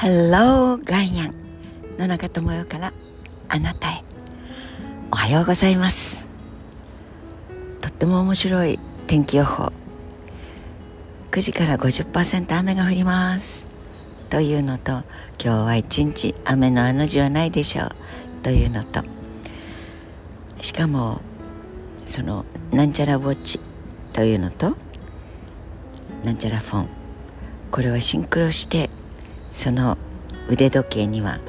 [0.00, 1.34] Hello ガンヤン
[1.98, 2.92] 野中智代から
[3.48, 4.04] あなたへ。
[5.10, 6.24] おはようございます。
[7.80, 9.72] とっても面白い天気予報。
[11.32, 13.66] 9時から50%雨が降ります。
[14.30, 15.02] というのと今
[15.40, 17.90] 日は一日雨のあの字はないでしょう。
[18.44, 19.02] というのと。
[20.62, 21.22] しかも
[22.06, 23.58] そのなんちゃらウォッチ
[24.12, 24.76] というのと
[26.22, 26.88] なんちゃらフォン。
[27.72, 28.90] これはシンクロして
[29.52, 29.96] その
[30.48, 31.40] 腕時計には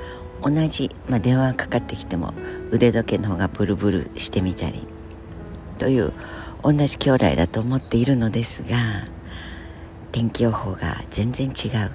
[0.41, 2.33] 同じ、まあ、電話がかかってきても
[2.71, 4.85] 腕時計の方がブルブルしてみたり
[5.77, 6.13] という
[6.63, 9.07] 同じ兄弟だと思っているのですが
[10.11, 11.91] 天気予報が全然違う。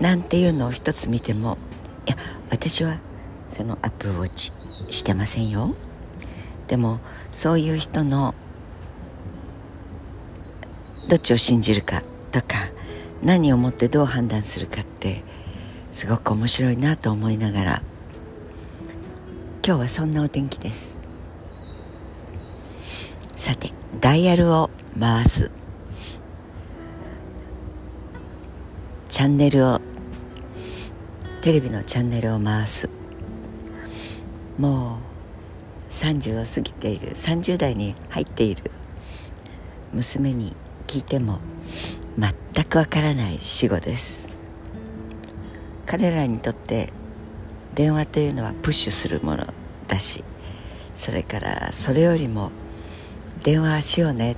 [0.00, 1.58] なんていうのを一つ見ても
[2.06, 2.16] いや
[2.50, 2.98] 私は
[3.48, 4.52] そのアップルウォッチ
[4.90, 5.74] してませんよ。
[6.66, 8.34] でもそういう人の
[11.08, 12.70] どっちを信じるかとか
[13.22, 15.22] 何をもってどう判断するかって
[15.92, 17.82] すごく面白いなと思いながら
[19.64, 20.98] 今日はそんなお天気です。
[23.36, 25.52] さてダイヤルを回す。
[29.08, 29.80] チャンネルを
[31.42, 32.90] テレビのチャンネルを回す。
[34.58, 34.98] も
[35.88, 37.14] う30を過ぎている。
[37.14, 38.72] 30代に入っている。
[39.92, 40.56] 娘に
[40.88, 41.38] 聞いても
[42.54, 44.28] 全くわからない死後です。
[45.86, 46.92] 彼らにとって
[47.74, 49.46] 電話というのはプッシュするもの
[49.88, 50.22] だし
[50.94, 52.50] それからそれよりも
[53.42, 54.36] 電話しようねっ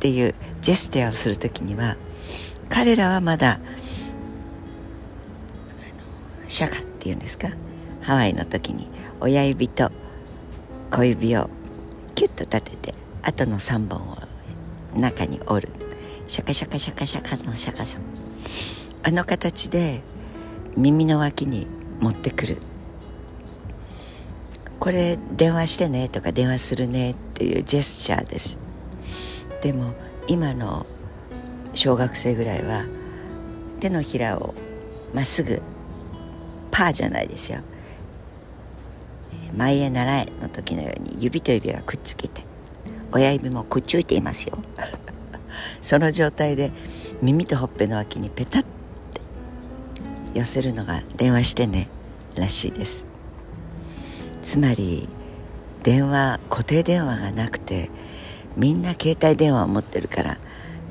[0.00, 1.96] ていうジェスチャーをする時には
[2.68, 3.60] 彼らはまだ
[6.48, 7.50] シャカっていうんですか？
[8.02, 8.88] ハワイの時に
[9.20, 9.90] 親指と
[10.90, 11.48] 小指を
[12.14, 14.18] キュッと立ててあとの3本を
[14.98, 15.72] 中に折る。
[16.30, 18.00] シャカシャカシャカシャカのシャカシャ
[19.02, 20.00] あの形で
[20.76, 21.66] 耳の脇に
[21.98, 22.58] 持ってくる
[24.78, 28.58] これ電話してねとか電話するねっていうジェスチャーです
[29.60, 29.92] でも
[30.28, 30.86] 今の
[31.74, 32.84] 小学生ぐらいは
[33.80, 34.54] 手のひらを
[35.12, 35.60] まっすぐ
[36.70, 37.58] パーじゃないですよ
[39.56, 42.42] 前へ習えの時のように指と指がくっつけて
[43.10, 44.56] 親指もくっついていますよ
[45.82, 46.70] その状態で
[47.22, 48.68] 耳とほっぺの脇にペタッて
[50.34, 51.88] 寄せるのが電話してね
[52.36, 53.02] らしいです。
[54.42, 55.08] つまり
[55.82, 57.90] 電話固定電話がなくて
[58.56, 60.38] みんな携帯電話を持ってるから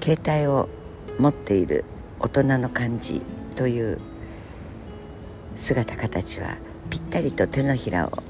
[0.02, 0.70] 携帯を
[1.20, 1.84] 持っている
[2.20, 3.22] 大人の感じ
[3.56, 4.00] という
[5.56, 6.58] 姿形は
[6.90, 8.24] ぴったりと手のひらを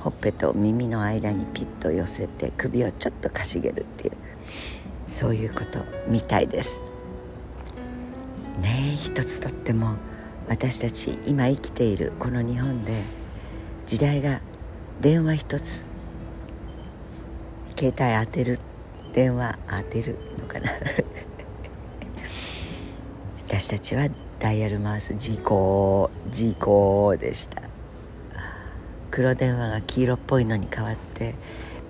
[0.00, 4.16] ほっぺと耳の間にピッと寄せて首をちょっとかしげるっていう。
[5.08, 6.80] そういうことみたいです。
[8.60, 9.96] ねえ一つとっても
[10.48, 13.02] 私たち今生きているこの日本で
[13.86, 14.40] 時代が
[15.00, 15.84] 電話一つ。
[17.76, 18.58] 携帯当てる
[19.12, 20.70] 電話当てるのかな。
[23.46, 24.08] 私たちは
[24.38, 27.62] ダイヤル回す事故事故でした。
[29.10, 31.34] 黒電話が黄色っぽいのに変わって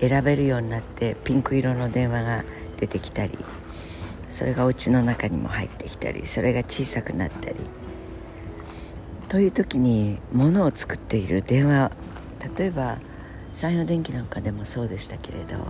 [0.00, 2.44] 選べるようになってピンク色の電話が
[2.78, 3.37] 出てきたり
[4.31, 7.56] それがお家の中にも入ってきたりそれが小さくなったり。
[9.28, 11.93] という時に物を作っている電話
[12.56, 12.99] 例えば
[13.53, 15.66] 山陽電機なんかでもそうでしたけれど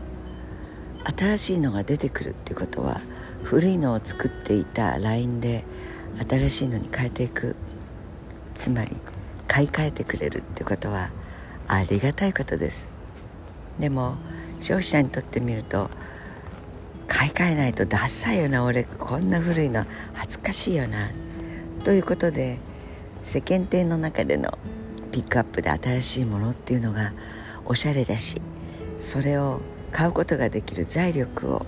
[1.16, 3.00] 新しいのが出てくるっていうことは
[3.42, 5.64] 古いのを作っていたラインで
[6.28, 7.56] 新しいのに変えていく。
[8.54, 8.96] つまり
[9.46, 11.10] 買い替えてくれるってことは
[11.68, 12.92] ありがたいことです。
[13.78, 14.16] でも
[14.60, 15.90] 消費者にとってみると
[17.08, 18.62] 買い替えないとダサいよな。
[18.62, 21.10] 俺こんな古いの恥ずかしいよな。
[21.82, 22.58] ということで
[23.22, 24.56] 世間体の中での
[25.10, 27.12] ピックアップで新しいものっていうのが
[27.64, 28.40] おしゃれだし
[28.98, 29.60] それを
[29.90, 31.66] 買うことができる財力を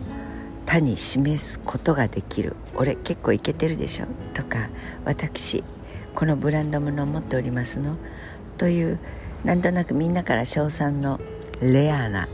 [0.67, 2.55] 他に示すことができる。
[2.77, 4.07] 俺結構イケてるでしょ？
[4.35, 4.69] とか
[5.05, 5.65] 私
[6.15, 7.97] このブランド物を持っておりますの？
[8.59, 8.99] という
[9.43, 11.19] なんとなくみんなから称賛の
[11.61, 12.29] レアな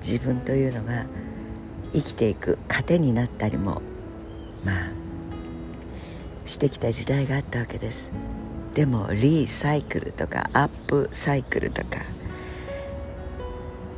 [0.00, 1.04] 自分というのが
[1.92, 3.82] 生きていく糧になったりも
[4.64, 4.90] まあ
[6.44, 8.10] してきた時代があったわけです。
[8.74, 12.00] でもリサイクルとかアップサイクルとか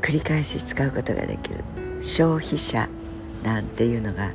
[0.02, 1.64] 繰り返し使うことができる。
[2.00, 2.88] 消費者
[3.44, 4.32] なんていうのが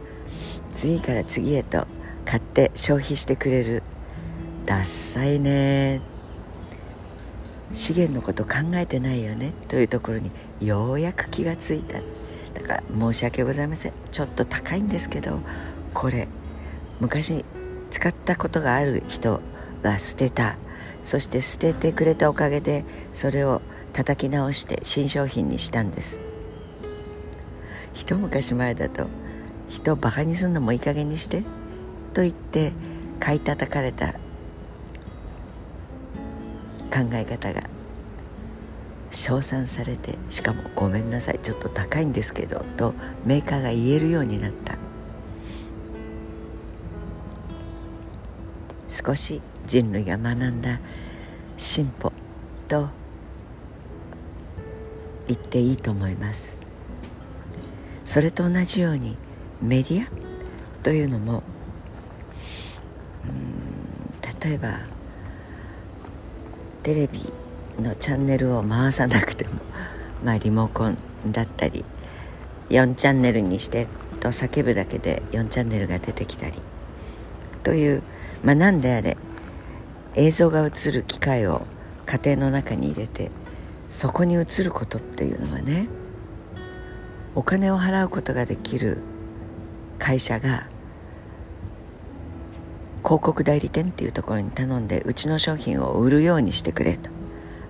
[0.73, 1.87] 次から次へと
[2.25, 3.83] 買って消費してくれる。
[4.65, 6.01] ダッサいね。
[7.71, 9.53] 資源のこと考えてないよね。
[9.67, 10.31] というところに
[10.61, 11.99] ようやく気がついた。
[12.65, 13.93] か申し訳ございません。
[14.11, 15.39] ちょっと高いんですけど
[15.93, 16.27] これ
[16.99, 17.45] 昔
[17.91, 19.41] 使ったことがある人
[19.81, 20.57] が捨てた。
[21.03, 22.83] そして捨ててくれたおかげで
[23.13, 23.61] それを
[23.93, 26.19] 叩き直して新商品にしたんです。
[27.93, 29.07] 一昔前だと
[29.69, 31.43] 人をバカにすんのもいい加減にして
[32.13, 32.73] と言って
[33.19, 34.13] 買い叩かれた
[36.91, 37.69] 考え方が
[39.15, 42.93] 称賛されてしかも「ごめんなさいちょっと高いんですけど」と
[43.25, 44.77] メーカーが言えるようになった。
[48.89, 50.79] 少し人類が学んだ
[51.57, 52.11] 進歩
[52.67, 52.89] と
[55.27, 56.61] 言っていいと思います。
[58.05, 59.17] それと同じように
[59.61, 60.09] メディア
[60.81, 61.43] というのも
[63.25, 64.79] うん例えば
[66.83, 67.31] テレビ
[67.79, 69.51] のチャンネルを回さなくても、
[70.23, 70.97] まあ、リモコン
[71.31, 71.83] だったり
[72.69, 73.87] 4チャンネルにして
[74.19, 76.59] と叫ぶだけで4チャンネルが出てきたり
[77.63, 78.03] という、
[78.43, 79.17] まあ、何であれ
[80.15, 81.65] 映像が映る機械を
[82.05, 83.31] 家庭の中に入れて
[83.89, 85.87] そこに映ることっていうのはね
[87.35, 88.99] お金を払うことができる
[89.99, 90.67] 会社が
[93.03, 97.14] 広告代理店っていうところに頼んでうちの商品を売るようにしてくれと。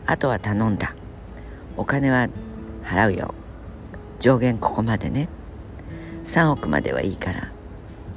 [0.05, 0.93] あとは頼んだ。
[1.77, 2.27] お金は
[2.83, 3.33] 払うよ。
[4.19, 5.29] 上限ここまでね。
[6.25, 7.51] 3億まではいいから。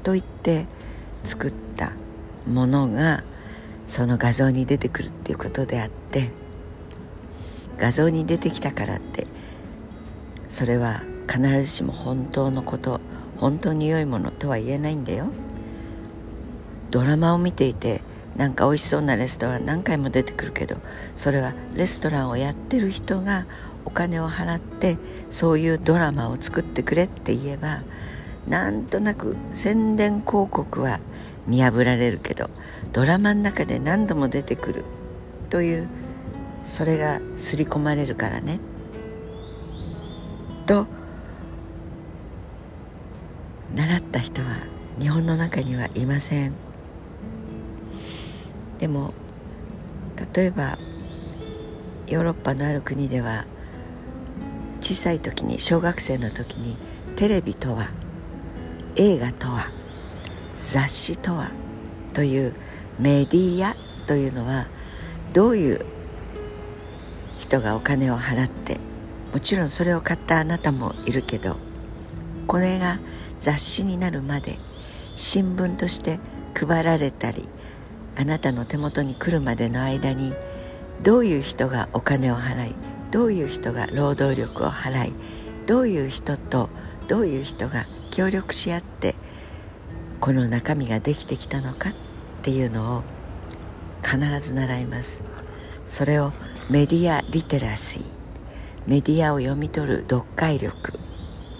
[0.02, 0.66] と言って
[1.24, 1.92] 作った
[2.46, 3.24] ものが
[3.86, 6.30] その画像に出てくるっていうことであって
[7.78, 9.26] 画像に出てきたからって
[10.48, 13.00] それは必ずしも本当のこと
[13.36, 15.26] 本当に良いものとは言えないんだよ。
[16.90, 18.00] ドラマを見ていて
[18.38, 20.76] なんか美味しそうなレストラン何回も出てくるけど
[21.16, 23.46] それはレストランをやってる人が
[23.84, 24.96] お金を払って
[25.28, 27.82] そういうドラマを作ってくれって言えば
[28.46, 31.00] なんとなく宣伝広告は
[31.46, 32.48] 見破られるけど
[32.92, 34.84] ドラマの中で何度も出てくる
[35.50, 35.88] という
[36.64, 38.60] それが刷り込まれるからね。
[40.66, 40.86] と
[43.74, 44.48] 習った人は
[45.00, 46.67] 日本の中にはいません。
[48.78, 49.12] でも
[50.34, 50.78] 例えば
[52.06, 53.44] ヨーロッパのある国では
[54.80, 56.76] 小さい時に小学生の時に
[57.16, 57.88] テレビとは
[58.96, 59.70] 映画とは
[60.54, 61.50] 雑誌とは
[62.14, 62.54] という
[62.98, 63.76] メディア
[64.06, 64.66] というのは
[65.32, 65.84] どういう
[67.38, 68.78] 人がお金を払って
[69.32, 71.56] もちろんそれを買ったあなたもいるけど
[72.46, 72.98] これが
[73.38, 74.58] 雑誌になるまで
[75.14, 76.18] 新聞として
[76.54, 77.48] 配られたり
[78.18, 80.32] あなたの手元に来るまでの間に
[81.04, 82.74] どういう人がお金を払い
[83.12, 85.12] どういう人が労働力を払い
[85.66, 86.68] どういう人と
[87.06, 89.14] どういう人が協力し合って
[90.20, 91.94] この中身ができてきたのかっ
[92.42, 93.02] ていうのを
[94.02, 95.22] 必ず習います。
[95.86, 96.32] それを
[96.68, 98.04] メディアリテラシー
[98.86, 100.98] メディアを読み取る読解力と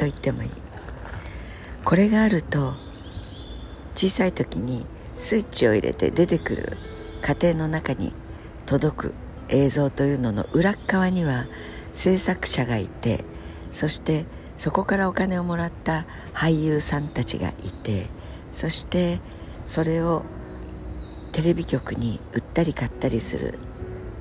[0.00, 0.50] 言ってもいい。
[1.84, 2.74] これがあると
[3.94, 4.86] 小さい時に
[5.18, 6.76] スイッチを入れて出てくる
[7.22, 8.12] 家庭の中に
[8.66, 9.14] 届く
[9.48, 11.46] 映像というのの裏側には
[11.92, 13.24] 制作者がいて
[13.70, 14.26] そして
[14.56, 18.06] そこからお金をもらった俳優さんたちがいて
[18.52, 19.20] そして
[19.64, 20.24] それを
[21.32, 23.58] テレビ局に売ったり買ったりする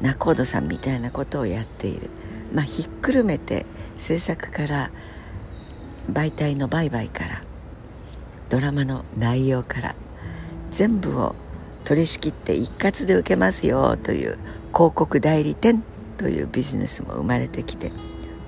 [0.01, 2.09] 仲人さんみたいなことをやっている。
[2.53, 4.91] まあひっくるめて制作から
[6.11, 7.41] 媒体の売買から
[8.49, 9.95] ドラマの内容から
[10.77, 11.33] 全部を
[11.85, 14.37] 取り仕切って一括で受けますよという
[14.71, 15.81] 広告代理店
[16.19, 17.91] というビジネスも生まれてきて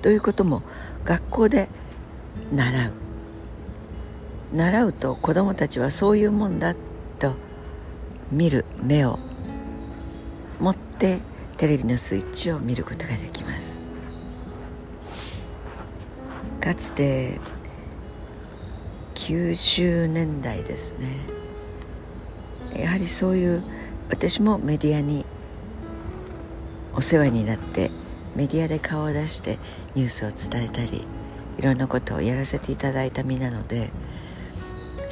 [0.00, 0.62] ということも
[1.04, 1.68] 学校で
[2.54, 2.92] 習う。
[4.54, 6.76] 習うと子どもたちはそういうもんだ
[7.18, 7.34] と
[8.30, 9.18] 見る目を
[10.60, 11.18] 持って
[11.56, 13.80] テレビのスイッチを見ることができます。
[16.60, 17.40] かつて
[19.16, 21.39] 90年代ですね。
[22.80, 23.62] やはりそういう
[24.08, 25.24] 私もメディアに
[26.94, 27.90] お世話になって
[28.34, 29.58] メディアで顔を出して
[29.94, 31.06] ニュースを伝えたり
[31.58, 33.90] いろんなことをやらせていただいた身なので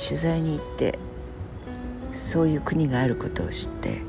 [0.02, 0.98] 取材に行って
[2.12, 4.02] そういう国があることを知って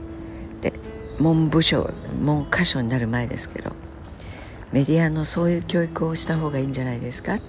[0.62, 0.74] で
[1.20, 3.72] 文部省文科省になる前ですけど
[4.72, 7.40] メディアのそういう教育をした方がいいんじゃないですか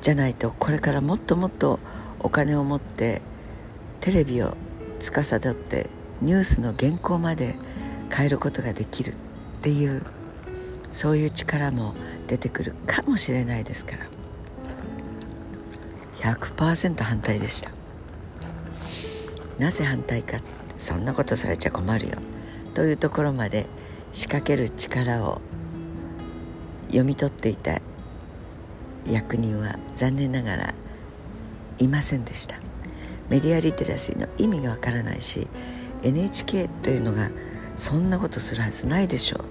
[0.00, 1.78] じゃないとこれからもっともっと
[2.20, 3.22] お金を持って
[4.00, 4.56] テレビを
[5.00, 5.88] 司って
[6.20, 7.54] ニュースの原稿まで
[8.10, 9.16] 変えることができるっ
[9.60, 10.02] ていう
[10.90, 11.94] そういう力も
[12.26, 14.06] 出てくるかもしれないですから。
[16.34, 17.70] 100%反対でした。
[19.58, 20.38] なぜ反対か
[20.76, 22.14] そんなことされちゃ困るよ。
[22.74, 23.66] というところまで
[24.12, 25.40] 仕掛ける力を
[26.88, 27.80] 読み取っていた
[29.06, 30.74] 役人は残念ながら
[31.78, 32.56] いませんでした。
[33.28, 35.48] メディアリテラシーの意味がわからないし
[36.02, 37.30] NHK というのが
[37.76, 39.44] そんなことするはずないでしょう。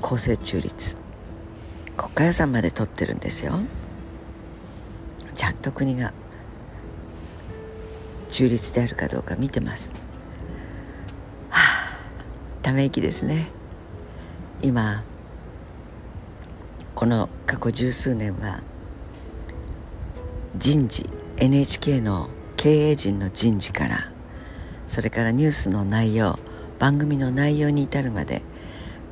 [0.00, 0.96] 公正中立。
[1.96, 3.58] 国家予算まで取ってるんですよ。
[5.34, 6.12] ちゃんと国が
[8.30, 9.92] 中立であるかどうか見てます。
[11.50, 11.98] はあ
[12.62, 13.50] ため息ですね。
[14.62, 15.04] 今
[16.94, 18.60] この過去十数年は
[20.56, 21.06] 人事
[21.36, 22.28] NHK の
[22.58, 24.10] 経営陣の人事から
[24.88, 26.40] それからニュースの内容
[26.80, 28.42] 番組の内容に至るまで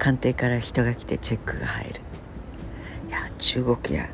[0.01, 2.01] 官邸から人が来てチェックが入る。
[3.09, 4.09] いや中国や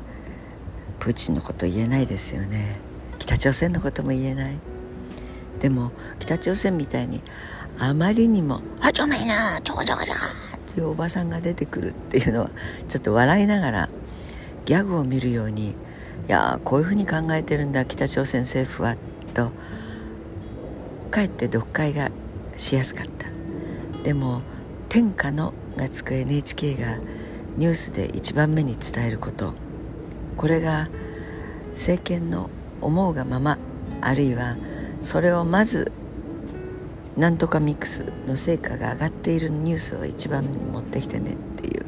[0.99, 2.77] プーチンのこと言えないですよね。
[3.17, 4.53] 北朝鮮のことも言えない。
[5.59, 7.23] でも北朝鮮みたいに
[7.79, 10.19] あまりにも「あちょめいなちょこちょこちょこ」
[10.55, 12.51] っていうおばさんが出てくるっていうのは
[12.87, 13.89] ちょっと笑いながら
[14.65, 15.73] ギャグを見るようにい
[16.27, 18.95] やこういうふうに考えてるんだ北朝鮮政府は。
[19.33, 19.51] と
[21.11, 22.11] かえって読解が
[22.57, 23.27] しやすかった。
[24.03, 24.41] でも
[24.89, 26.97] 天下のがつく NHK が
[27.57, 29.53] ニュースで一番目に伝えること。
[30.37, 30.89] これが
[31.71, 32.49] 政権の
[32.81, 33.57] 思うがまま
[34.01, 34.55] あるいは
[35.01, 35.91] それをまず
[37.15, 41.85] なんとかミックスの成果が上がっているニュースを一番に持ってきてねっていう。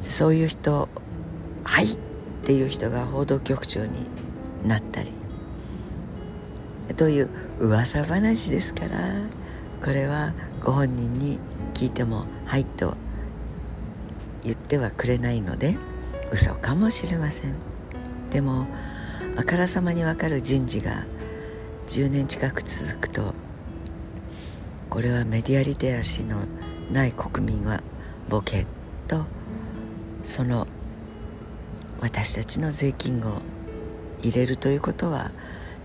[0.00, 0.88] そういう人
[1.64, 1.98] はいっ
[2.44, 3.90] ていう人が報道局長に
[4.64, 5.15] なったり。
[6.94, 7.28] という
[7.58, 8.98] 噂話ですから
[9.84, 10.32] これは
[10.64, 11.38] ご本人に
[11.74, 12.96] 聞いても「はい」と
[14.44, 15.76] 言ってはくれないので
[16.32, 17.54] 嘘かもしれません。
[18.30, 18.66] でも
[19.36, 21.04] あからさまにわかる人事が
[21.88, 23.34] 10年近く続くと
[24.88, 26.38] これはメディアリテラシーの
[26.90, 27.82] ない国民は
[28.28, 28.66] ボケ
[29.08, 29.24] と
[30.24, 30.66] その
[32.00, 33.40] 私たちの税金を
[34.22, 35.30] 入れるということは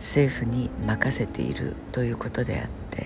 [0.01, 3.05] 政府に任せているということであって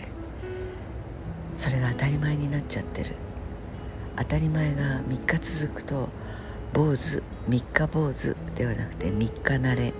[1.55, 3.15] それが当たり前になっちゃってる。
[4.17, 6.09] 当たり前が3日続くと
[6.73, 9.93] 坊主三日坊主ではなくて3日慣れ。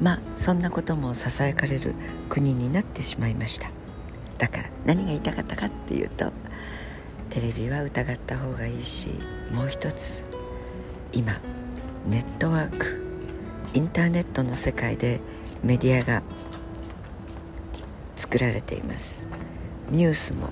[0.00, 1.94] まあそんなこともささやかれる
[2.30, 3.70] 国になってしまいました。
[4.38, 6.32] だから何が言いたかったかっていうと
[7.30, 9.10] テレビは疑った方がいいし
[9.52, 10.24] もう一つ
[11.12, 11.40] 今
[12.06, 13.02] ネットワーク
[13.74, 15.20] インターネットの世界で
[15.62, 16.22] メディアが
[18.16, 19.26] 作られています。
[19.90, 20.50] ニュースも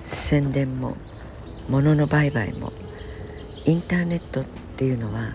[0.00, 0.96] 宣伝も
[1.68, 2.72] 物の売買も。
[3.66, 4.44] インターネットっ
[4.76, 5.34] ていうのは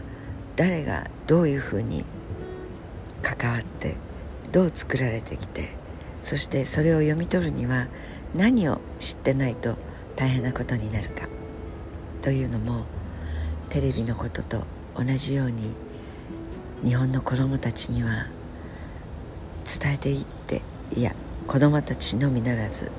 [0.55, 2.03] 誰がどういうふうに
[3.21, 3.95] 関わって
[4.51, 5.69] どう作られてきて
[6.21, 7.87] そしてそれを読み取るには
[8.33, 9.77] 何を知ってないと
[10.15, 11.27] 大変なことになるか
[12.21, 12.85] というのも
[13.69, 14.63] テレビのことと
[14.97, 15.73] 同じように
[16.83, 18.27] 日本の子どもたちには
[19.65, 20.61] 伝えていって
[20.95, 21.13] いや
[21.47, 22.91] 子どもたちのみならず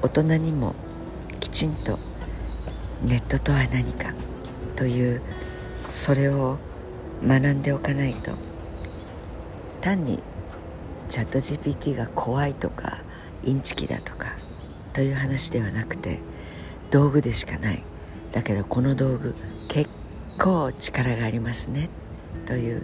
[0.00, 0.74] 大人にも
[1.40, 1.98] きちんと
[3.04, 4.14] ネットとは何か
[4.76, 5.22] という
[5.90, 6.58] それを
[7.24, 8.32] 学んでおかないと。
[9.80, 10.22] 単に
[11.08, 13.00] チャット GPT が怖いとか
[13.44, 14.36] インチキだとか
[14.92, 16.20] という話ではなくて
[16.90, 17.82] 道具でしかない。
[18.30, 19.34] だけどこの道具
[20.42, 21.88] 結構力がありますね。
[22.46, 22.82] という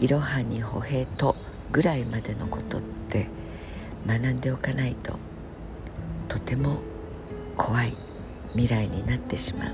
[0.00, 1.34] いろはに歩兵と
[1.72, 3.26] ぐらいまでのことって
[4.06, 5.18] 学んでおかないと
[6.28, 6.80] とても
[7.56, 7.96] 怖い
[8.52, 9.72] 未来になってしまう。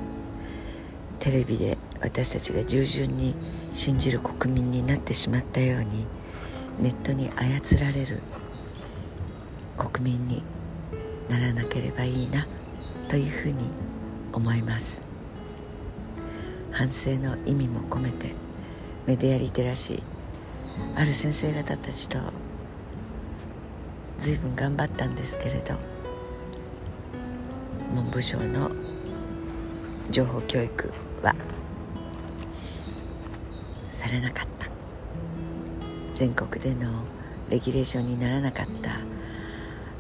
[1.19, 3.35] テレビで私たちが従順に
[3.73, 6.07] 信じる国民になってしまったように
[6.79, 8.23] ネットに操られる
[9.77, 10.45] 国民に
[11.29, 12.47] ならなければいいな
[13.09, 13.65] というふうに
[14.33, 15.06] 思います。
[16.77, 18.35] 反省の意味も込めて
[19.07, 20.03] メディアリテラシー
[20.95, 22.19] ある先生方たちと
[24.19, 25.75] 随分頑張ったんですけれど
[27.95, 28.71] 文部省の
[30.11, 30.93] 情報教育
[31.23, 31.35] は
[33.91, 34.67] されなかった。
[36.13, 37.05] 全国での
[37.49, 38.91] レギュレーションにならなかった。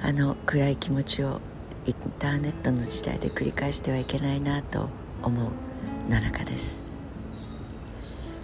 [0.06, 1.40] あの暗い気持ちを
[1.86, 4.90] インターネットの時代で繰り返してはいけないなと
[5.22, 5.65] 思う。
[6.08, 6.84] 野中です。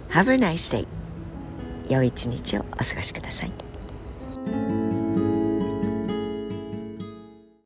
[0.09, 0.87] Have a nice day
[1.89, 3.72] 良い一日をお過ごしください。